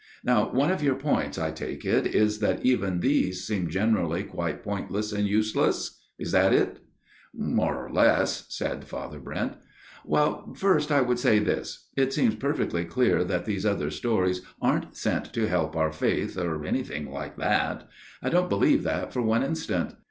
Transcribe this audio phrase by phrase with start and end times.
[0.23, 4.63] Now one of your points, I take it, is that even these seem generally quite
[4.63, 5.99] pointless and useless?
[6.17, 6.79] Is that it?""
[7.55, 9.57] More or less," said Father Brent."
[10.03, 11.89] Well, first, I would say this.
[11.95, 16.65] It seems perfectly clear that these other stories aren't sent to help our faith, or
[16.65, 17.87] anything like that.
[18.23, 19.93] I don't believe that for one instant.